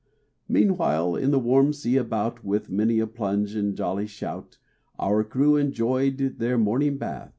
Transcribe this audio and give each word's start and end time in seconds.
Meanwhile, 0.49 1.15
in 1.17 1.29
the 1.29 1.37
warm 1.37 1.73
sea 1.73 1.95
about, 1.97 2.43
With 2.43 2.71
many 2.71 2.97
a 2.97 3.05
plunge 3.05 3.53
and 3.53 3.77
jolly 3.77 4.07
shout, 4.07 4.57
Our 4.97 5.23
crew 5.23 5.57
enjoyed 5.57 6.17
their 6.39 6.57
morning 6.57 6.97
bath. 6.97 7.29